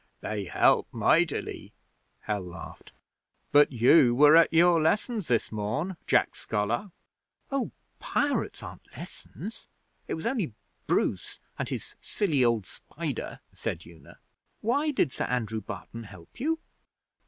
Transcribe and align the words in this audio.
'They 0.21 0.45
help 0.45 0.87
mightily,' 0.91 1.73
Hal 2.21 2.41
laughed. 2.41 2.91
'But 3.51 3.71
you 3.71 4.15
were 4.15 4.35
at 4.35 4.51
your 4.51 4.81
lessons 4.81 5.27
this 5.27 5.51
morn, 5.51 5.95
Jack 6.07 6.35
Scholar.' 6.35 6.89
'Oh, 7.51 7.69
pirates 7.99 8.63
aren't 8.63 8.87
lessons. 8.97 9.67
It 10.07 10.15
was 10.15 10.25
only 10.25 10.55
Bruce 10.87 11.39
and 11.59 11.69
his 11.69 11.93
silly 12.01 12.43
old 12.43 12.65
spider,' 12.65 13.41
said 13.53 13.85
Una. 13.85 14.17
'Why 14.61 14.89
did 14.89 15.11
Sir 15.11 15.25
Andrew 15.25 15.61
Barton 15.61 16.05
help 16.05 16.39
you?' 16.39 16.57